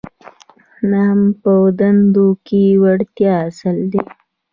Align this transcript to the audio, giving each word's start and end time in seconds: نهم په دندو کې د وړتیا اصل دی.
نهم 0.91 1.21
په 1.41 1.53
دندو 1.79 2.27
کې 2.45 2.63
د 2.75 2.77
وړتیا 2.81 3.33
اصل 3.47 3.77
دی. 3.91 4.03